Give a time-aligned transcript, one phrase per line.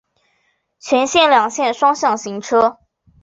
[0.79, 2.79] 全线两线双向行车。